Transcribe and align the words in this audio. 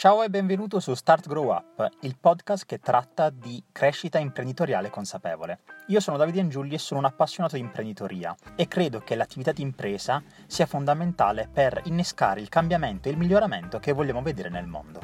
Ciao 0.00 0.22
e 0.22 0.30
benvenuto 0.30 0.80
su 0.80 0.94
Start 0.94 1.28
Grow 1.28 1.50
Up, 1.50 1.86
il 2.00 2.16
podcast 2.18 2.64
che 2.64 2.78
tratta 2.78 3.28
di 3.28 3.62
crescita 3.70 4.18
imprenditoriale 4.18 4.88
consapevole. 4.88 5.58
Io 5.88 6.00
sono 6.00 6.16
Davide 6.16 6.40
Angiulli 6.40 6.72
e 6.72 6.78
sono 6.78 7.00
un 7.00 7.04
appassionato 7.04 7.56
di 7.56 7.60
imprenditoria 7.60 8.34
e 8.56 8.66
credo 8.66 9.00
che 9.00 9.14
l'attività 9.14 9.52
di 9.52 9.60
impresa 9.60 10.22
sia 10.46 10.64
fondamentale 10.64 11.50
per 11.52 11.82
innescare 11.84 12.40
il 12.40 12.48
cambiamento 12.48 13.08
e 13.08 13.10
il 13.10 13.18
miglioramento 13.18 13.78
che 13.78 13.92
vogliamo 13.92 14.22
vedere 14.22 14.48
nel 14.48 14.66
mondo. 14.66 15.00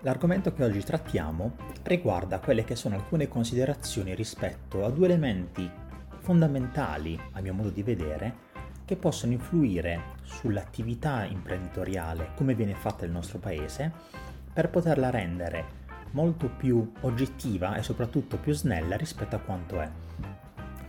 L'argomento 0.00 0.54
che 0.54 0.64
oggi 0.64 0.82
trattiamo 0.82 1.54
riguarda 1.82 2.40
quelle 2.40 2.64
che 2.64 2.74
sono 2.74 2.94
alcune 2.94 3.28
considerazioni 3.28 4.14
rispetto 4.14 4.82
a 4.82 4.88
due 4.88 5.08
elementi 5.08 5.70
fondamentali, 6.20 7.20
a 7.32 7.42
mio 7.42 7.52
modo 7.52 7.68
di 7.68 7.82
vedere, 7.82 8.48
che 8.84 8.96
possono 8.96 9.32
influire 9.32 10.16
sull'attività 10.24 11.24
imprenditoriale, 11.24 12.32
come 12.34 12.54
viene 12.54 12.74
fatta 12.74 13.04
nel 13.04 13.12
nostro 13.12 13.38
paese, 13.38 13.92
per 14.52 14.70
poterla 14.70 15.10
rendere 15.10 15.80
molto 16.12 16.48
più 16.48 16.92
oggettiva 17.00 17.76
e 17.76 17.82
soprattutto 17.82 18.36
più 18.36 18.52
snella 18.52 18.96
rispetto 18.96 19.36
a 19.36 19.40
quanto 19.40 19.80
è. 19.80 19.88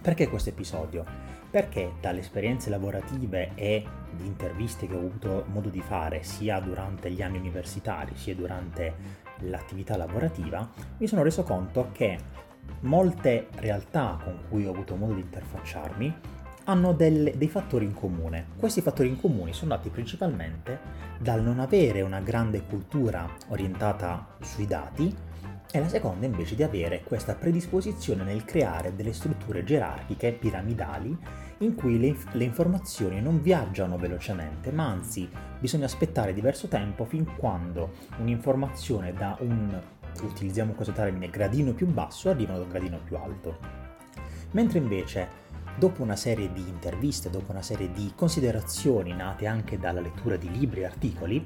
Perché 0.01 0.27
questo 0.27 0.49
episodio? 0.49 1.05
Perché 1.49 1.93
dalle 2.01 2.19
esperienze 2.19 2.69
lavorative 2.69 3.51
e 3.55 3.85
di 4.11 4.25
interviste 4.25 4.87
che 4.87 4.95
ho 4.95 4.99
avuto 4.99 5.45
modo 5.47 5.69
di 5.69 5.81
fare 5.81 6.23
sia 6.23 6.59
durante 6.59 7.09
gli 7.11 7.21
anni 7.21 7.37
universitari 7.37 8.15
sia 8.15 8.35
durante 8.35 9.21
l'attività 9.39 9.95
lavorativa, 9.95 10.69
mi 10.97 11.07
sono 11.07 11.23
reso 11.23 11.43
conto 11.43 11.89
che 11.93 12.17
molte 12.81 13.47
realtà 13.55 14.19
con 14.21 14.39
cui 14.49 14.65
ho 14.65 14.71
avuto 14.71 14.95
modo 14.95 15.13
di 15.13 15.21
interfacciarmi 15.21 16.15
hanno 16.65 16.93
del, 16.93 17.33
dei 17.35 17.49
fattori 17.49 17.85
in 17.85 17.93
comune. 17.93 18.47
Questi 18.57 18.81
fattori 18.81 19.09
in 19.09 19.19
comune 19.19 19.53
sono 19.53 19.75
nati 19.75 19.89
principalmente 19.89 20.79
dal 21.19 21.41
non 21.41 21.59
avere 21.59 22.01
una 22.01 22.19
grande 22.19 22.63
cultura 22.63 23.29
orientata 23.49 24.35
sui 24.41 24.65
dati 24.65 25.15
e 25.75 25.79
la 25.79 25.87
seconda 25.87 26.27
invece 26.27 26.53
di 26.53 26.61
avere 26.61 27.01
questa 27.03 27.33
predisposizione 27.33 28.23
nel 28.23 28.45
creare 28.45 28.95
delle 28.95 29.11
strutture 29.11 29.63
gerarchiche 29.63 30.31
piramidali 30.31 31.17
in 31.59 31.73
cui 31.73 31.99
le, 31.99 32.15
le, 32.33 32.43
informazioni 32.43 33.21
non 33.21 33.41
viaggiano 33.41 33.97
velocemente, 33.97 34.71
ma 34.71 34.85
anzi 34.87 35.27
bisogna 35.59 35.85
aspettare 35.85 36.33
diverso 36.33 36.67
tempo 36.67 37.05
fin 37.05 37.25
quando 37.37 37.93
un'informazione 38.19 39.13
da 39.13 39.35
un, 39.39 39.81
utilizziamo 40.21 40.73
questo 40.73 40.93
termine, 40.93 41.29
gradino 41.29 41.73
più 41.73 41.87
basso 41.87 42.29
arriva 42.29 42.53
ad 42.53 42.61
un 42.61 42.69
gradino 42.69 42.99
più 43.03 43.15
alto. 43.15 43.57
Mentre 44.51 44.77
invece 44.77 45.41
Dopo 45.75 46.03
una 46.03 46.15
serie 46.15 46.51
di 46.53 46.61
interviste, 46.67 47.29
dopo 47.29 47.51
una 47.51 47.63
serie 47.63 47.91
di 47.91 48.13
considerazioni 48.15 49.11
nate 49.11 49.47
anche 49.47 49.79
dalla 49.79 50.01
lettura 50.01 50.35
di 50.35 50.49
libri 50.51 50.81
e 50.81 50.85
articoli, 50.85 51.45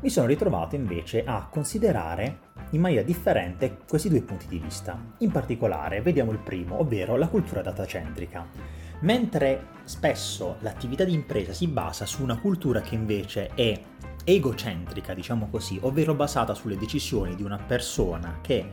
mi 0.00 0.10
sono 0.10 0.26
ritrovato 0.26 0.74
invece 0.74 1.24
a 1.24 1.48
considerare 1.50 2.50
in 2.70 2.80
maniera 2.80 3.02
differente 3.02 3.78
questi 3.88 4.08
due 4.08 4.22
punti 4.22 4.46
di 4.46 4.58
vista. 4.58 5.14
In 5.18 5.30
particolare, 5.30 6.02
vediamo 6.02 6.32
il 6.32 6.38
primo, 6.38 6.80
ovvero 6.80 7.16
la 7.16 7.28
cultura 7.28 7.62
datacentrica. 7.62 8.46
Mentre 9.00 9.68
spesso 9.84 10.56
l'attività 10.60 11.04
di 11.04 11.14
impresa 11.14 11.52
si 11.52 11.66
basa 11.66 12.04
su 12.04 12.22
una 12.22 12.38
cultura 12.38 12.80
che 12.80 12.94
invece 12.94 13.50
è 13.54 13.80
egocentrica, 14.24 15.14
diciamo 15.14 15.48
così, 15.48 15.78
ovvero 15.82 16.14
basata 16.14 16.54
sulle 16.54 16.76
decisioni 16.76 17.34
di 17.34 17.42
una 17.42 17.58
persona 17.58 18.38
che 18.42 18.68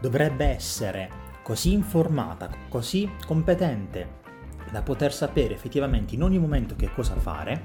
dovrebbe 0.00 0.44
essere 0.44 1.08
così 1.42 1.72
informata, 1.72 2.50
così 2.68 3.10
competente 3.26 4.20
da 4.72 4.82
poter 4.82 5.12
sapere 5.12 5.54
effettivamente 5.54 6.14
in 6.14 6.22
ogni 6.22 6.38
momento 6.38 6.74
che 6.74 6.92
cosa 6.92 7.14
fare, 7.14 7.64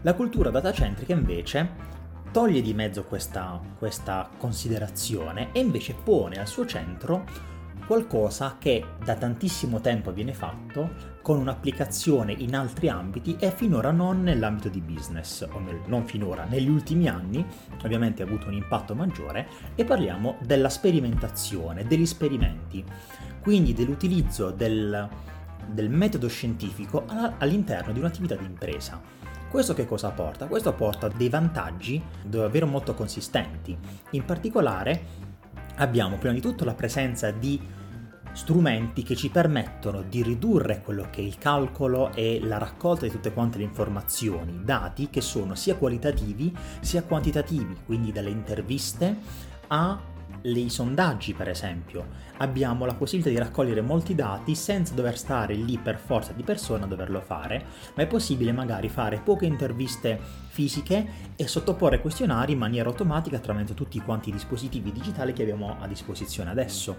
la 0.00 0.14
cultura 0.14 0.50
datacentrica 0.50 1.12
invece 1.12 1.94
toglie 2.32 2.62
di 2.62 2.74
mezzo 2.74 3.04
questa, 3.04 3.60
questa 3.78 4.28
considerazione 4.36 5.52
e 5.52 5.60
invece 5.60 5.94
pone 5.94 6.36
al 6.36 6.48
suo 6.48 6.66
centro 6.66 7.24
qualcosa 7.86 8.56
che 8.58 8.84
da 9.02 9.14
tantissimo 9.14 9.80
tempo 9.80 10.12
viene 10.12 10.34
fatto 10.34 11.14
con 11.22 11.38
un'applicazione 11.38 12.32
in 12.32 12.54
altri 12.54 12.88
ambiti 12.88 13.36
e 13.38 13.50
finora 13.52 13.90
non 13.90 14.22
nell'ambito 14.22 14.68
di 14.68 14.80
business, 14.80 15.46
o 15.50 15.58
nel, 15.60 15.80
non 15.86 16.04
finora, 16.04 16.44
negli 16.44 16.68
ultimi 16.68 17.08
anni 17.08 17.44
ovviamente 17.84 18.22
ha 18.22 18.26
avuto 18.26 18.48
un 18.48 18.54
impatto 18.54 18.94
maggiore 18.94 19.48
e 19.74 19.84
parliamo 19.84 20.36
della 20.42 20.68
sperimentazione, 20.68 21.86
degli 21.86 22.02
esperimenti, 22.02 22.84
quindi 23.40 23.72
dell'utilizzo 23.72 24.50
del, 24.50 25.08
del 25.68 25.90
metodo 25.90 26.28
scientifico 26.28 27.04
all'interno 27.38 27.92
di 27.92 27.98
un'attività 27.98 28.34
di 28.34 28.44
impresa. 28.44 29.00
Questo 29.48 29.74
che 29.74 29.86
cosa 29.86 30.10
porta? 30.10 30.46
Questo 30.46 30.72
porta 30.74 31.08
dei 31.08 31.28
vantaggi 31.28 32.02
davvero 32.22 32.66
molto 32.66 32.94
consistenti. 32.94 33.76
In 34.10 34.24
particolare 34.24 35.24
abbiamo 35.76 36.16
prima 36.16 36.34
di 36.34 36.40
tutto 36.40 36.64
la 36.64 36.74
presenza 36.74 37.30
di 37.30 37.60
strumenti 38.32 39.02
che 39.02 39.16
ci 39.16 39.30
permettono 39.30 40.02
di 40.02 40.22
ridurre 40.22 40.82
quello 40.82 41.08
che 41.10 41.22
è 41.22 41.24
il 41.24 41.38
calcolo 41.38 42.12
e 42.12 42.38
la 42.42 42.58
raccolta 42.58 43.06
di 43.06 43.10
tutte 43.10 43.32
quante 43.32 43.56
le 43.56 43.64
informazioni, 43.64 44.60
dati 44.62 45.08
che 45.08 45.22
sono 45.22 45.54
sia 45.54 45.76
qualitativi 45.76 46.54
sia 46.80 47.02
quantitativi, 47.02 47.76
quindi 47.86 48.12
dalle 48.12 48.28
interviste 48.28 49.16
a 49.68 49.98
i 50.54 50.70
sondaggi, 50.70 51.34
per 51.34 51.48
esempio, 51.48 52.06
abbiamo 52.38 52.84
la 52.84 52.94
possibilità 52.94 53.30
di 53.30 53.38
raccogliere 53.38 53.80
molti 53.80 54.14
dati 54.14 54.54
senza 54.54 54.94
dover 54.94 55.18
stare 55.18 55.54
lì 55.54 55.78
per 55.78 55.98
forza 55.98 56.32
di 56.32 56.42
persona 56.42 56.84
a 56.84 56.88
doverlo 56.88 57.20
fare, 57.20 57.64
ma 57.94 58.02
è 58.02 58.06
possibile 58.06 58.52
magari 58.52 58.88
fare 58.88 59.20
poche 59.24 59.46
interviste 59.46 60.18
fisiche 60.48 61.34
e 61.36 61.48
sottoporre 61.48 62.00
questionari 62.00 62.52
in 62.52 62.58
maniera 62.58 62.88
automatica 62.88 63.36
attraverso 63.36 63.74
tutti 63.74 64.00
quanti 64.00 64.28
i 64.28 64.32
dispositivi 64.32 64.92
digitali 64.92 65.32
che 65.32 65.42
abbiamo 65.42 65.76
a 65.80 65.86
disposizione 65.86 66.50
adesso. 66.50 66.98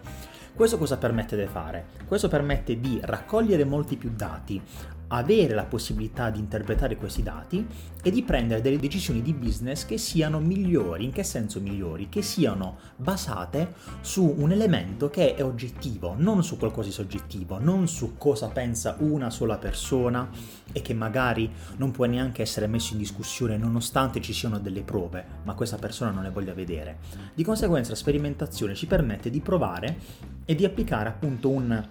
Questo 0.53 0.78
cosa 0.78 0.97
permette 0.97 1.38
di 1.38 1.46
fare? 1.46 1.86
Questo 2.06 2.28
permette 2.28 2.80
di 2.80 3.00
raccogliere 3.02 3.63
molti 3.63 3.96
più 3.96 4.12
dati, 4.16 4.62
avere 5.09 5.53
la 5.53 5.66
possibilità 5.66 6.29
di 6.29 6.40
interpretare 6.40 6.97
questi 6.97 7.23
dati 7.23 7.66
e 8.03 8.12
di 8.12 8.23
prendere 8.23 8.62
delle 8.62 8.78
decisioni 8.78 9.22
di 9.22 9.34
business 9.34 9.85
che 9.85 9.97
siano 9.97 10.40
migliori. 10.40 11.06
In 11.06 11.12
che 11.12 11.23
senso 11.23 11.59
migliori? 11.59 12.09
Che 12.09 12.22
siano 12.22 12.78
basate 12.95 13.73
su 14.01 14.35
un 14.38 14.51
elemento 14.51 15.09
che 15.09 15.35
è 15.35 15.44
oggettivo, 15.44 16.16
non 16.18 16.44
su 16.44 16.57
qualcosa 16.57 16.88
di 16.88 16.94
soggettivo, 16.94 17.59
non 17.59 17.88
su 17.88 18.16
cosa 18.18 18.47
pensa 18.47 18.95
una 19.00 19.29
sola 19.29 19.57
persona 19.57 20.29
e 20.72 20.81
che 20.81 20.94
magari 20.94 21.50
non 21.78 21.91
può 21.91 22.06
neanche 22.06 22.41
essere 22.41 22.68
messo 22.68 22.94
in 22.94 23.00
discussione 23.00 23.57
nonostante 23.57 24.22
ci 24.22 24.34
siano 24.34 24.59
delle 24.59 24.81
prove, 24.81 25.25
ma 25.44 25.53
questa 25.53 25.78
persona 25.78 26.12
non 26.12 26.24
le 26.24 26.29
voglia 26.29 26.53
vedere. 26.53 26.97
Di 27.34 27.44
conseguenza 27.44 27.91
la 27.91 27.97
sperimentazione 27.97 28.75
ci 28.75 28.88
permette 28.88 29.29
di 29.29 29.39
provare 29.39 29.97
e 30.45 30.56
di 30.56 30.66
applicare 30.66 31.09
appunto 31.09 31.50
un 31.50 31.85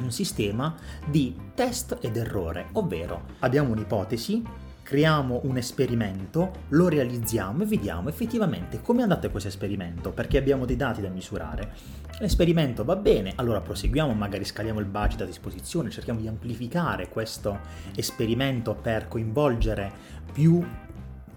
un 0.00 0.10
sistema 0.10 0.74
di 1.06 1.34
test 1.54 1.98
ed 2.00 2.16
errore, 2.16 2.68
ovvero 2.72 3.22
abbiamo 3.40 3.70
un'ipotesi, 3.72 4.42
creiamo 4.84 5.40
un 5.44 5.56
esperimento, 5.56 6.52
lo 6.68 6.88
realizziamo 6.88 7.62
e 7.62 7.66
vediamo 7.66 8.10
effettivamente 8.10 8.82
come 8.82 9.00
è 9.00 9.02
andato 9.02 9.30
questo 9.30 9.48
esperimento, 9.48 10.12
perché 10.12 10.36
abbiamo 10.36 10.66
dei 10.66 10.76
dati 10.76 11.00
da 11.00 11.08
misurare. 11.08 11.72
L'esperimento 12.20 12.84
va 12.84 12.94
bene, 12.94 13.32
allora 13.36 13.60
proseguiamo, 13.60 14.12
magari 14.12 14.44
scaliamo 14.44 14.80
il 14.80 14.86
budget 14.86 15.22
a 15.22 15.24
disposizione, 15.24 15.90
cerchiamo 15.90 16.20
di 16.20 16.28
amplificare 16.28 17.08
questo 17.08 17.58
esperimento 17.96 18.74
per 18.74 19.08
coinvolgere 19.08 19.90
più, 20.32 20.62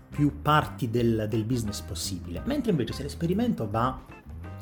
più 0.10 0.42
parti 0.42 0.90
del, 0.90 1.28
del 1.30 1.46
business 1.46 1.80
possibile. 1.82 2.42
Mentre 2.46 2.72
invece 2.72 2.94
se 2.94 3.04
l'esperimento 3.04 3.70
va 3.70 3.98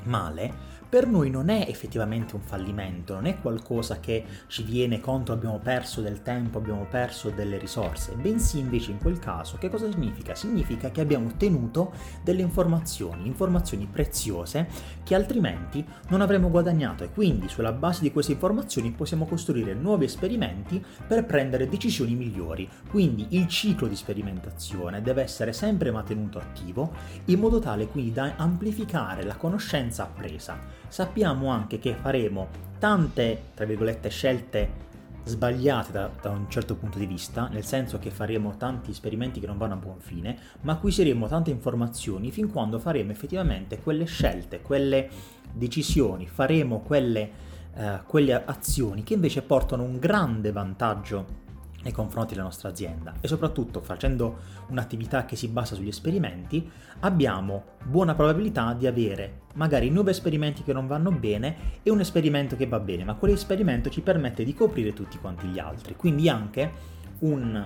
male, 0.03 0.53
per 0.95 1.07
noi 1.07 1.29
non 1.29 1.49
è 1.49 1.65
effettivamente 1.67 2.35
un 2.35 2.41
fallimento, 2.41 3.15
non 3.15 3.25
è 3.25 3.37
qualcosa 3.41 3.99
che 3.99 4.23
ci 4.47 4.63
viene 4.63 5.01
contro, 5.01 5.33
abbiamo 5.33 5.59
perso 5.59 5.99
del 5.99 6.21
tempo, 6.21 6.57
abbiamo 6.57 6.85
perso 6.89 7.31
delle 7.31 7.57
risorse, 7.57 8.13
bensì 8.13 8.59
invece 8.59 8.91
in 8.91 8.99
quel 8.99 9.19
caso 9.19 9.57
che 9.57 9.69
cosa 9.69 9.91
significa? 9.91 10.35
Significa 10.35 10.91
che 10.91 11.01
abbiamo 11.01 11.27
ottenuto 11.27 11.91
delle 12.23 12.43
informazioni, 12.43 13.27
informazioni 13.27 13.89
preziose 13.91 14.69
che 15.03 15.15
altrimenti 15.15 15.85
non 16.07 16.21
avremmo 16.21 16.49
guadagnato 16.49 17.03
e 17.03 17.11
quindi 17.11 17.49
sulla 17.49 17.73
base 17.73 18.01
di 18.01 18.13
queste 18.13 18.31
informazioni 18.31 18.91
possiamo 18.91 19.25
costruire 19.25 19.73
nuovi 19.73 20.05
esperimenti 20.05 20.81
per 21.05 21.25
prendere 21.25 21.67
decisioni 21.67 22.15
migliori. 22.15 22.69
Quindi 22.89 23.27
il 23.31 23.49
ciclo 23.49 23.87
di 23.87 23.97
sperimentazione 23.97 25.01
deve 25.01 25.23
essere 25.23 25.51
sempre 25.51 25.91
mantenuto 25.91 26.37
attivo 26.37 26.93
in 27.25 27.39
modo 27.41 27.59
tale 27.59 27.87
quindi 27.87 28.13
da 28.13 28.35
amplificare 28.37 29.23
la 29.25 29.35
conoscenza 29.35 30.03
appresa 30.03 30.83
sappiamo 30.87 31.49
anche 31.49 31.79
che 31.79 31.95
faremo 31.95 32.47
tante, 32.79 33.43
tra 33.53 33.65
virgolette, 33.65 34.09
scelte 34.09 34.83
sbagliate 35.25 35.91
da, 35.91 36.09
da, 36.21 36.29
un 36.29 36.49
certo 36.49 36.75
punto 36.75 36.99
di 36.99 37.05
vista, 37.05 37.47
nel 37.47 37.65
senso 37.65 37.97
che 37.97 38.11
faremo 38.11 38.57
tanti 38.57 38.91
esperimenti 38.91 39.39
che 39.39 39.47
non 39.47 39.57
vanno 39.57 39.73
a 39.73 39.77
buon 39.77 39.99
fine, 39.99 40.37
ma 40.61 40.73
acquisiremo 40.73 41.27
tante 41.27 41.49
informazioni 41.49 42.31
fin 42.31 42.51
quando 42.51 42.79
faremo 42.79 43.11
effettivamente 43.11 43.79
quelle 43.79 44.05
scelte, 44.05 44.61
quelle 44.61 45.09
decisioni, 45.51 46.27
faremo 46.27 46.81
quelle, 46.81 47.31
uh, 47.73 48.05
quelle 48.05 48.43
azioni 48.45 49.03
che 49.03 49.15
invece 49.15 49.41
portano 49.41 49.83
un 49.83 49.97
grande 49.97 50.51
vantaggio 50.51 51.43
nei 51.85 51.93
confronti 51.93 52.33
della 52.33 52.45
nostra 52.45 52.69
azienda. 52.69 53.13
E 53.21 53.27
soprattutto 53.27 53.79
facendo 53.79 54.39
un'attività 54.67 55.23
che 55.25 55.35
si 55.35 55.47
basa 55.47 55.75
sugli 55.75 55.87
esperimenti 55.87 56.69
abbiamo 57.01 57.63
buona 57.83 58.15
probabilità 58.15 58.73
di 58.73 58.87
avere 58.87 59.43
magari 59.53 59.89
nuovi 59.89 60.09
esperimenti 60.09 60.63
che 60.63 60.73
non 60.73 60.87
vanno 60.87 61.11
bene 61.11 61.79
e 61.83 61.91
un 61.91 61.99
esperimento 61.99 62.55
che 62.55 62.67
va 62.67 62.79
bene, 62.79 63.05
ma 63.05 63.13
quell'esperimento 63.13 63.89
ci 63.89 64.01
permette 64.01 64.43
di 64.43 64.53
coprire 64.53 64.93
tutti 64.93 65.19
quanti 65.19 65.47
gli 65.47 65.59
altri, 65.59 65.95
quindi 65.95 66.27
anche 66.27 66.71
un 67.19 67.65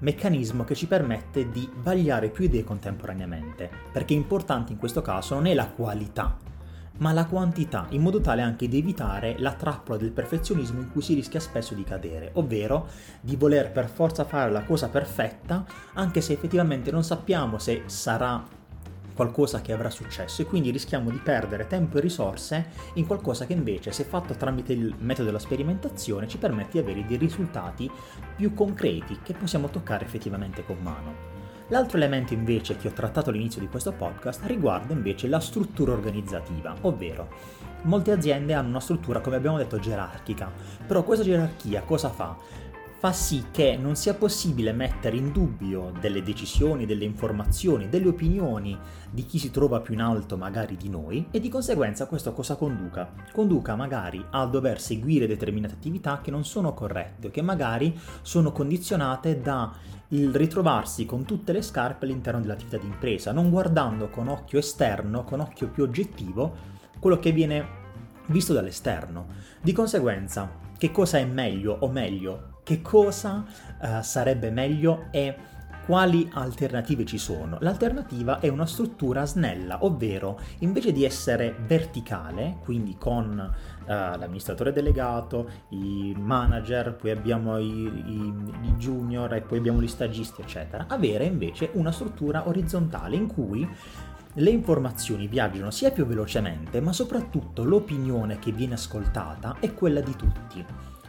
meccanismo 0.00 0.64
che 0.64 0.74
ci 0.74 0.86
permette 0.86 1.48
di 1.48 1.66
vagliare 1.76 2.28
più 2.28 2.44
idee 2.44 2.64
contemporaneamente, 2.64 3.70
perché 3.92 4.12
importante 4.12 4.72
in 4.72 4.78
questo 4.78 5.00
caso 5.00 5.34
non 5.34 5.46
è 5.46 5.54
la 5.54 5.68
qualità 5.68 6.36
ma 6.98 7.12
la 7.12 7.26
quantità, 7.26 7.86
in 7.90 8.02
modo 8.02 8.20
tale 8.20 8.42
anche 8.42 8.68
di 8.68 8.78
evitare 8.78 9.36
la 9.38 9.52
trappola 9.52 9.98
del 9.98 10.12
perfezionismo 10.12 10.80
in 10.80 10.90
cui 10.90 11.02
si 11.02 11.14
rischia 11.14 11.40
spesso 11.40 11.74
di 11.74 11.84
cadere, 11.84 12.30
ovvero 12.34 12.88
di 13.20 13.36
voler 13.36 13.72
per 13.72 13.88
forza 13.88 14.24
fare 14.24 14.50
la 14.50 14.62
cosa 14.62 14.88
perfetta, 14.88 15.64
anche 15.94 16.20
se 16.20 16.32
effettivamente 16.32 16.90
non 16.90 17.02
sappiamo 17.02 17.58
se 17.58 17.82
sarà 17.86 18.62
qualcosa 19.14 19.60
che 19.60 19.72
avrà 19.72 19.90
successo 19.90 20.42
e 20.42 20.44
quindi 20.44 20.70
rischiamo 20.70 21.10
di 21.10 21.18
perdere 21.18 21.66
tempo 21.66 21.98
e 21.98 22.00
risorse 22.00 22.66
in 22.94 23.06
qualcosa 23.06 23.46
che 23.46 23.52
invece 23.52 23.92
se 23.92 24.04
fatto 24.04 24.34
tramite 24.34 24.72
il 24.72 24.94
metodo 24.98 25.26
della 25.26 25.38
sperimentazione 25.38 26.28
ci 26.28 26.38
permette 26.38 26.72
di 26.72 26.78
avere 26.78 27.06
dei 27.06 27.16
risultati 27.16 27.90
più 28.36 28.52
concreti 28.54 29.20
che 29.22 29.34
possiamo 29.34 29.68
toccare 29.68 30.04
effettivamente 30.04 30.64
con 30.64 30.78
mano. 30.82 31.33
L'altro 31.68 31.96
elemento 31.96 32.34
invece 32.34 32.76
che 32.76 32.88
ho 32.88 32.92
trattato 32.92 33.30
all'inizio 33.30 33.60
di 33.60 33.68
questo 33.68 33.92
podcast 33.92 34.42
riguarda 34.44 34.92
invece 34.92 35.28
la 35.28 35.40
struttura 35.40 35.92
organizzativa, 35.92 36.76
ovvero 36.82 37.28
molte 37.82 38.12
aziende 38.12 38.52
hanno 38.52 38.68
una 38.68 38.80
struttura, 38.80 39.20
come 39.20 39.36
abbiamo 39.36 39.56
detto, 39.56 39.78
gerarchica, 39.78 40.52
però 40.86 41.02
questa 41.02 41.24
gerarchia 41.24 41.82
cosa 41.82 42.10
fa? 42.10 42.36
Fa 43.04 43.12
sì 43.12 43.48
che 43.50 43.76
non 43.76 43.96
sia 43.96 44.14
possibile 44.14 44.72
mettere 44.72 45.18
in 45.18 45.30
dubbio 45.30 45.92
delle 46.00 46.22
decisioni, 46.22 46.86
delle 46.86 47.04
informazioni, 47.04 47.90
delle 47.90 48.08
opinioni 48.08 48.78
di 49.10 49.26
chi 49.26 49.38
si 49.38 49.50
trova 49.50 49.82
più 49.82 49.92
in 49.92 50.00
alto 50.00 50.38
magari 50.38 50.78
di 50.78 50.88
noi 50.88 51.26
e 51.30 51.38
di 51.38 51.50
conseguenza 51.50 52.06
questo 52.06 52.32
cosa 52.32 52.56
conduca? 52.56 53.12
Conduca 53.30 53.76
magari 53.76 54.24
a 54.30 54.46
dover 54.46 54.80
seguire 54.80 55.26
determinate 55.26 55.74
attività 55.74 56.22
che 56.22 56.30
non 56.30 56.46
sono 56.46 56.72
corrette, 56.72 57.30
che 57.30 57.42
magari 57.42 57.94
sono 58.22 58.52
condizionate 58.52 59.38
da 59.38 59.70
il 60.08 60.34
ritrovarsi 60.34 61.04
con 61.04 61.26
tutte 61.26 61.52
le 61.52 61.60
scarpe 61.60 62.06
all'interno 62.06 62.40
dell'attività 62.40 62.78
di 62.78 62.86
impresa, 62.86 63.32
non 63.32 63.50
guardando 63.50 64.08
con 64.08 64.28
occhio 64.28 64.58
esterno, 64.58 65.24
con 65.24 65.40
occhio 65.40 65.68
più 65.68 65.82
oggettivo, 65.82 66.56
quello 66.98 67.18
che 67.18 67.32
viene 67.32 67.66
visto 68.28 68.54
dall'esterno. 68.54 69.26
Di 69.60 69.72
conseguenza, 69.72 70.50
che 70.78 70.90
cosa 70.90 71.18
è 71.18 71.26
meglio 71.26 71.76
o 71.80 71.88
meglio 71.90 72.52
che 72.64 72.82
cosa 72.82 73.44
uh, 73.80 74.02
sarebbe 74.02 74.50
meglio 74.50 75.06
e 75.10 75.52
quali 75.84 76.30
alternative 76.32 77.04
ci 77.04 77.18
sono? 77.18 77.58
L'alternativa 77.60 78.40
è 78.40 78.48
una 78.48 78.64
struttura 78.64 79.26
snella, 79.26 79.84
ovvero 79.84 80.40
invece 80.60 80.92
di 80.92 81.04
essere 81.04 81.54
verticale, 81.66 82.56
quindi 82.64 82.96
con 82.98 83.28
uh, 83.28 83.86
l'amministratore 83.86 84.72
delegato, 84.72 85.50
i 85.68 86.14
manager, 86.18 86.94
poi 86.94 87.10
abbiamo 87.10 87.58
i, 87.58 87.66
i, 87.66 88.34
i, 88.62 88.74
junior 88.78 89.34
e 89.34 89.42
poi 89.42 89.58
abbiamo 89.58 89.82
gli 89.82 89.88
stagisti, 89.88 90.40
eccetera, 90.40 90.86
avere 90.88 91.26
invece 91.26 91.68
una 91.74 91.92
struttura 91.92 92.48
orizzontale 92.48 93.16
in 93.16 93.26
cui 93.26 93.68
le 94.36 94.50
informazioni 94.50 95.28
viaggiano 95.28 95.70
sia 95.70 95.90
più 95.90 96.06
velocemente, 96.06 96.80
ma 96.80 96.94
soprattutto 96.94 97.62
l'opinione 97.62 98.38
che 98.38 98.52
viene 98.52 98.74
ascoltata 98.74 99.56
è 99.60 99.74
quella 99.74 100.00
di 100.00 100.16
tutti. 100.16 100.64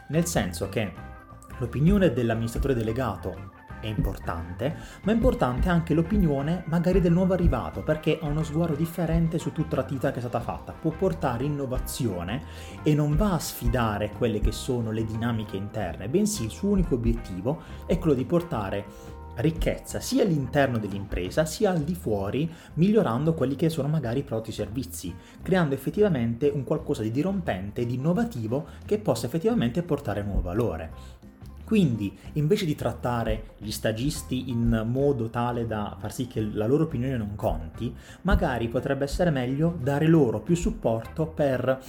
Nel 0.09 0.25
senso 0.25 0.69
che 0.69 1.13
L'opinione 1.57 2.11
dell'amministratore 2.11 2.73
delegato 2.73 3.63
è 3.79 3.87
importante, 3.87 4.75
ma 5.03 5.11
è 5.11 5.15
importante 5.15 5.69
anche 5.69 5.93
l'opinione 5.93 6.63
magari 6.67 6.99
del 7.01 7.13
nuovo 7.13 7.33
arrivato, 7.33 7.83
perché 7.83 8.19
ha 8.21 8.27
uno 8.27 8.43
sguardo 8.43 8.75
differente 8.75 9.37
su 9.37 9.51
tutta 9.51 9.75
l'attività 9.75 10.11
che 10.11 10.17
è 10.17 10.21
stata 10.21 10.39
fatta, 10.39 10.73
può 10.73 10.91
portare 10.91 11.43
innovazione 11.43 12.41
e 12.83 12.93
non 12.93 13.15
va 13.15 13.33
a 13.33 13.39
sfidare 13.39 14.11
quelle 14.11 14.39
che 14.39 14.51
sono 14.51 14.91
le 14.91 15.05
dinamiche 15.05 15.55
interne, 15.55 16.09
bensì 16.09 16.45
il 16.45 16.51
suo 16.51 16.69
unico 16.69 16.95
obiettivo 16.95 17.61
è 17.85 17.97
quello 17.99 18.15
di 18.15 18.25
portare 18.25 19.23
ricchezza 19.35 19.99
sia 19.99 20.23
all'interno 20.23 20.77
dell'impresa 20.77 21.45
sia 21.45 21.69
al 21.69 21.81
di 21.81 21.95
fuori, 21.95 22.49
migliorando 22.75 23.33
quelli 23.33 23.55
che 23.55 23.69
sono 23.69 23.87
magari 23.87 24.19
i 24.19 24.23
prodotti 24.23 24.51
e 24.51 24.53
servizi, 24.53 25.13
creando 25.41 25.75
effettivamente 25.75 26.49
un 26.49 26.63
qualcosa 26.63 27.01
di 27.01 27.11
dirompente 27.11 27.85
di 27.85 27.95
innovativo 27.95 28.65
che 28.85 28.97
possa 28.97 29.25
effettivamente 29.25 29.83
portare 29.83 30.23
nuovo 30.23 30.41
valore. 30.41 31.23
Quindi, 31.65 32.15
invece 32.33 32.65
di 32.65 32.75
trattare 32.75 33.55
gli 33.57 33.71
stagisti 33.71 34.49
in 34.49 34.85
modo 34.87 35.29
tale 35.29 35.65
da 35.65 35.97
far 35.99 36.13
sì 36.13 36.27
che 36.27 36.41
la 36.41 36.67
loro 36.67 36.83
opinione 36.83 37.17
non 37.17 37.35
conti, 37.35 37.93
magari 38.21 38.67
potrebbe 38.67 39.05
essere 39.05 39.31
meglio 39.31 39.75
dare 39.81 40.05
loro 40.05 40.39
più 40.41 40.55
supporto 40.55 41.25
per 41.25 41.81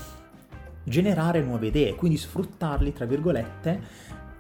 generare 0.82 1.42
nuove 1.42 1.66
idee, 1.66 1.94
quindi 1.94 2.16
sfruttarli, 2.16 2.92
tra 2.92 3.04
virgolette, 3.04 3.80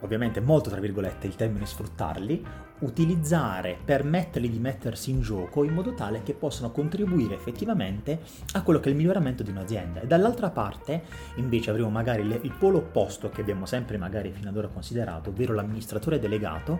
ovviamente 0.00 0.40
molto 0.40 0.70
tra 0.70 0.80
virgolette 0.80 1.26
il 1.26 1.36
termine 1.36 1.66
sfruttarli, 1.66 2.44
utilizzare, 2.80 3.78
permetterli 3.82 4.50
di 4.50 4.58
mettersi 4.58 5.10
in 5.10 5.20
gioco 5.20 5.64
in 5.64 5.72
modo 5.72 5.94
tale 5.94 6.22
che 6.22 6.34
possano 6.34 6.70
contribuire 6.70 7.34
effettivamente 7.34 8.20
a 8.52 8.62
quello 8.62 8.80
che 8.80 8.88
è 8.88 8.90
il 8.90 8.96
miglioramento 8.96 9.42
di 9.42 9.50
un'azienda. 9.50 10.00
E 10.00 10.06
dall'altra 10.06 10.50
parte 10.50 11.02
invece 11.36 11.70
avremo 11.70 11.90
magari 11.90 12.22
il 12.22 12.54
polo 12.58 12.78
opposto 12.78 13.30
che 13.30 13.40
abbiamo 13.40 13.66
sempre 13.66 13.96
magari 13.96 14.30
fino 14.30 14.48
ad 14.48 14.56
ora 14.56 14.68
considerato, 14.68 15.30
ovvero 15.30 15.54
l'amministratore 15.54 16.18
delegato, 16.18 16.78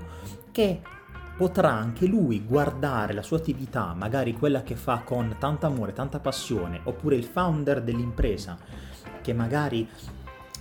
che 0.53 0.81
potrà 1.37 1.71
anche 1.71 2.07
lui 2.07 2.45
guardare 2.45 3.13
la 3.13 3.23
sua 3.23 3.37
attività, 3.37 3.93
magari 3.95 4.33
quella 4.33 4.63
che 4.63 4.75
fa 4.75 5.03
con 5.05 5.37
tanto 5.39 5.67
amore, 5.67 5.93
tanta 5.93 6.19
passione, 6.19 6.81
oppure 6.85 7.17
il 7.17 7.25
founder 7.25 7.83
dell'impresa 7.83 8.59
che 9.21 9.33
magari 9.35 9.87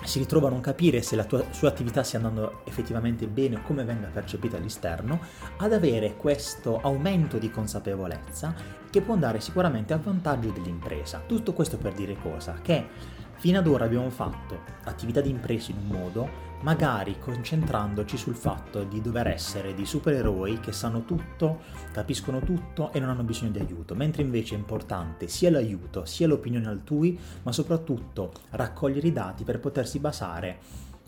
si 0.06 0.20
ritrova 0.20 0.48
a 0.48 0.52
non 0.52 0.62
capire 0.62 1.02
se 1.02 1.16
la 1.16 1.24
tua, 1.24 1.44
sua 1.52 1.70
attività 1.70 2.04
stia 2.04 2.20
andando 2.20 2.62
effettivamente 2.66 3.28
bene 3.28 3.58
o 3.58 3.62
come 3.62 3.84
venga 3.84 4.08
percepita 4.08 4.58
all'esterno, 4.58 5.20
ad 5.58 5.74
avere 5.74 6.16
questo 6.16 6.80
aumento 6.82 7.38
di 7.38 7.50
consapevolezza 7.52 8.54
che 8.90 9.02
può 9.02 9.14
andare 9.14 9.42
sicuramente 9.42 9.94
a 9.94 9.98
vantaggio 9.98 10.50
dell'impresa. 10.50 11.22
Tutto 11.26 11.54
questo 11.54 11.78
per 11.78 11.94
dire 11.94 12.16
cosa? 12.22 12.60
Che 12.62 12.88
fino 13.38 13.60
ad 13.60 13.68
ora 13.68 13.86
abbiamo 13.86 14.10
fatto 14.10 14.60
attività 14.84 15.22
di 15.22 15.30
impresa 15.30 15.72
in 15.72 15.78
un 15.78 15.88
modo, 15.88 16.30
magari 16.62 17.20
concentrandoci 17.20 18.18
sul 18.18 18.36
fatto 18.36 18.84
di 18.84 19.02
dover 19.02 19.28
essere 19.28 19.74
dei 19.76 19.86
supereroi 19.86 20.60
che 20.60 20.72
sanno 20.72 21.06
tutto, 21.06 21.62
capiscono 21.92 22.40
tutto 22.40 22.92
e 22.92 23.00
non 23.00 23.10
hanno 23.10 23.24
bisogno 23.24 23.52
di 23.52 23.60
aiuto, 23.60 23.94
mentre 23.94 24.24
invece 24.24 24.56
è 24.56 24.58
importante 24.58 25.28
sia 25.28 25.52
l'aiuto 25.52 26.06
sia 26.06 26.28
l'opinione 26.28 26.68
altrui, 26.68 27.20
ma 27.44 27.52
soprattutto 27.52 28.32
raccogliere 28.52 29.08
i 29.08 29.14
dati 29.14 29.44
per 29.44 29.60
potersi 29.60 30.00
basare 30.00 30.58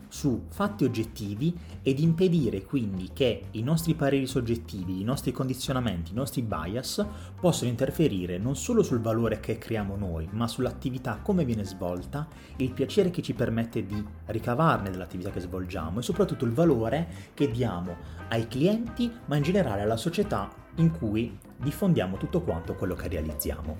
su 0.08 0.44
fatti 0.48 0.84
oggettivi 0.84 1.56
ed 1.82 1.98
impedire 1.98 2.62
quindi 2.62 3.10
che 3.12 3.44
i 3.52 3.62
nostri 3.62 3.94
pareri 3.94 4.26
soggettivi, 4.26 5.00
i 5.00 5.04
nostri 5.04 5.32
condizionamenti, 5.32 6.12
i 6.12 6.14
nostri 6.14 6.42
bias 6.42 7.04
possano 7.38 7.70
interferire 7.70 8.38
non 8.38 8.56
solo 8.56 8.82
sul 8.82 9.00
valore 9.00 9.40
che 9.40 9.58
creiamo 9.58 9.96
noi, 9.96 10.28
ma 10.32 10.48
sull'attività 10.48 11.20
come 11.22 11.44
viene 11.44 11.64
svolta, 11.64 12.26
il 12.56 12.72
piacere 12.72 13.10
che 13.10 13.22
ci 13.22 13.34
permette 13.34 13.86
di 13.86 14.02
ricavarne 14.26 14.90
dall'attività 14.90 15.30
che 15.30 15.40
svolgiamo 15.40 16.00
e 16.00 16.02
soprattutto 16.02 16.44
il 16.44 16.52
valore 16.52 17.08
che 17.34 17.50
diamo 17.50 17.96
ai 18.28 18.48
clienti, 18.48 19.10
ma 19.26 19.36
in 19.36 19.42
generale 19.42 19.82
alla 19.82 19.96
società 19.96 20.50
in 20.76 20.90
cui 20.90 21.38
diffondiamo 21.56 22.16
tutto 22.16 22.42
quanto 22.42 22.74
quello 22.74 22.94
che 22.94 23.08
realizziamo. 23.08 23.76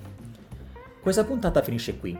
Questa 1.01 1.23
puntata 1.23 1.61
finisce 1.61 1.97
qui. 1.97 2.17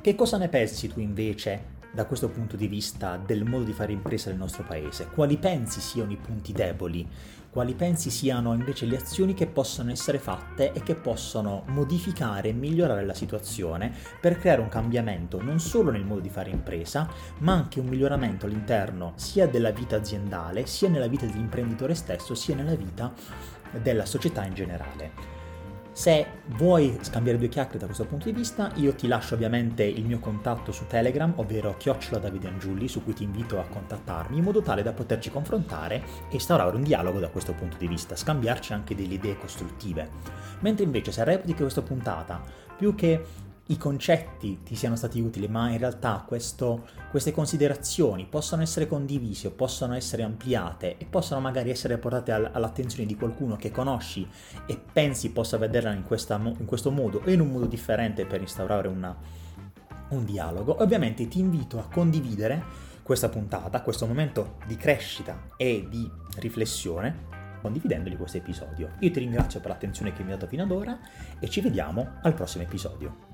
Che 0.00 0.14
cosa 0.14 0.36
ne 0.36 0.48
pensi 0.48 0.88
tu 0.88 1.00
invece 1.00 1.74
da 1.96 2.04
questo 2.04 2.28
punto 2.28 2.56
di 2.56 2.66
vista 2.66 3.16
del 3.16 3.46
modo 3.46 3.64
di 3.64 3.72
fare 3.72 3.90
impresa 3.90 4.28
nel 4.28 4.38
nostro 4.38 4.64
paese? 4.64 5.06
Quali 5.06 5.38
pensi 5.38 5.80
siano 5.80 6.12
i 6.12 6.18
punti 6.18 6.52
deboli? 6.52 7.08
Quali 7.48 7.72
pensi 7.72 8.10
siano 8.10 8.52
invece 8.52 8.84
le 8.84 8.98
azioni 8.98 9.32
che 9.32 9.46
possono 9.46 9.90
essere 9.90 10.18
fatte 10.18 10.74
e 10.74 10.82
che 10.82 10.94
possono 10.94 11.62
modificare 11.68 12.50
e 12.50 12.52
migliorare 12.52 13.06
la 13.06 13.14
situazione 13.14 13.94
per 14.20 14.38
creare 14.38 14.60
un 14.60 14.68
cambiamento 14.68 15.40
non 15.40 15.58
solo 15.58 15.90
nel 15.90 16.04
modo 16.04 16.20
di 16.20 16.28
fare 16.28 16.50
impresa, 16.50 17.08
ma 17.38 17.54
anche 17.54 17.80
un 17.80 17.86
miglioramento 17.86 18.44
all'interno 18.44 19.14
sia 19.14 19.48
della 19.48 19.70
vita 19.70 19.96
aziendale, 19.96 20.66
sia 20.66 20.90
nella 20.90 21.08
vita 21.08 21.24
dell'imprenditore 21.24 21.94
stesso, 21.94 22.34
sia 22.34 22.54
nella 22.54 22.74
vita 22.74 23.10
della 23.80 24.04
società 24.04 24.44
in 24.44 24.52
generale. 24.52 25.35
Se 25.96 26.26
vuoi 26.58 26.98
scambiare 27.00 27.38
due 27.38 27.48
chiacchiere 27.48 27.78
da 27.78 27.86
questo 27.86 28.04
punto 28.04 28.26
di 28.26 28.32
vista, 28.32 28.70
io 28.74 28.94
ti 28.94 29.06
lascio 29.06 29.34
ovviamente 29.34 29.82
il 29.82 30.04
mio 30.04 30.18
contatto 30.18 30.70
su 30.70 30.86
Telegram, 30.86 31.32
ovvero 31.36 31.74
chiocciola 31.78 32.18
Davide 32.18 32.48
Angiulli, 32.48 32.86
su 32.86 33.02
cui 33.02 33.14
ti 33.14 33.22
invito 33.22 33.58
a 33.58 33.64
contattarmi, 33.64 34.36
in 34.36 34.44
modo 34.44 34.60
tale 34.60 34.82
da 34.82 34.92
poterci 34.92 35.30
confrontare 35.30 35.94
e 36.28 36.34
instaurare 36.34 36.76
un 36.76 36.82
dialogo 36.82 37.18
da 37.18 37.30
questo 37.30 37.54
punto 37.54 37.78
di 37.78 37.88
vista, 37.88 38.14
scambiarci 38.14 38.74
anche 38.74 38.94
delle 38.94 39.14
idee 39.14 39.38
costruttive. 39.38 40.10
Mentre 40.60 40.84
invece 40.84 41.12
se 41.12 41.24
reputi 41.24 41.54
questa 41.54 41.80
puntata, 41.80 42.42
più 42.76 42.94
che 42.94 43.24
i 43.68 43.76
concetti 43.76 44.62
ti 44.62 44.76
siano 44.76 44.94
stati 44.94 45.20
utili, 45.20 45.48
ma 45.48 45.70
in 45.70 45.78
realtà 45.78 46.24
questo, 46.26 46.86
queste 47.10 47.32
considerazioni 47.32 48.26
possono 48.26 48.62
essere 48.62 48.86
condivise 48.86 49.50
possono 49.50 49.94
essere 49.94 50.22
ampliate 50.22 50.98
e 50.98 51.04
possono 51.04 51.40
magari 51.40 51.70
essere 51.70 51.98
portate 51.98 52.30
all'attenzione 52.32 53.06
di 53.06 53.16
qualcuno 53.16 53.56
che 53.56 53.72
conosci 53.72 54.28
e 54.66 54.80
pensi 54.92 55.30
possa 55.30 55.56
vederla 55.56 55.92
in, 55.92 56.04
questa, 56.04 56.36
in 56.36 56.64
questo 56.64 56.90
modo 56.90 57.22
o 57.24 57.30
in 57.30 57.40
un 57.40 57.50
modo 57.50 57.66
differente 57.66 58.24
per 58.24 58.40
instaurare 58.40 58.86
una, 58.86 59.16
un 60.10 60.24
dialogo. 60.24 60.80
Ovviamente 60.80 61.26
ti 61.26 61.40
invito 61.40 61.78
a 61.78 61.88
condividere 61.92 62.62
questa 63.02 63.28
puntata, 63.28 63.82
questo 63.82 64.06
momento 64.06 64.58
di 64.66 64.76
crescita 64.76 65.48
e 65.56 65.86
di 65.88 66.08
riflessione 66.38 67.34
condividendoli 67.60 68.16
questo 68.16 68.36
episodio. 68.36 68.90
Io 69.00 69.10
ti 69.10 69.18
ringrazio 69.18 69.58
per 69.60 69.70
l'attenzione 69.70 70.12
che 70.12 70.22
mi 70.22 70.30
hai 70.30 70.38
dato 70.38 70.48
fino 70.48 70.62
ad 70.62 70.70
ora 70.70 70.98
e 71.40 71.48
ci 71.48 71.60
vediamo 71.60 72.18
al 72.22 72.34
prossimo 72.34 72.62
episodio. 72.62 73.25